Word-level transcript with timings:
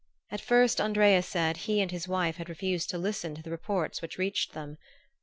At 0.31 0.41
first, 0.41 0.81
Andrea 0.81 1.21
said, 1.21 1.57
he 1.57 1.79
and 1.79 1.91
his 1.91 2.07
wife 2.07 2.37
had 2.37 2.49
refused 2.49 2.89
to 2.89 2.97
listen 2.97 3.35
to 3.35 3.43
the 3.43 3.51
reports 3.51 4.01
which 4.01 4.17
reached 4.17 4.53
them. 4.53 4.79